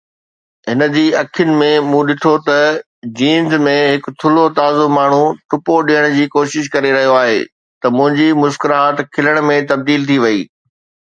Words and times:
هن 0.69 0.79
جي 0.93 1.01
اکين 1.21 1.49
۾، 1.57 1.67
مون 1.89 2.07
ڏٺو 2.07 2.31
ته 2.47 2.55
جينز 3.19 3.51
۾ 3.67 3.75
هڪ 3.89 4.13
ٿلهو 4.23 4.45
تازو 4.61 4.87
ماڻهو 4.95 5.27
ٽپو 5.49 5.75
ڏيڻ 5.89 6.07
جي 6.15 6.25
ڪوشش 6.37 6.69
ڪري 6.77 6.93
رهيو 6.97 7.13
آهي، 7.21 7.37
ته 7.83 7.93
منهنجي 7.99 8.29
مسڪراهٽ 8.41 9.05
کلڻ 9.19 9.43
۾ 9.51 9.59
تبديل 9.73 10.09
ٿي 10.13 10.17
وئي. 10.27 10.41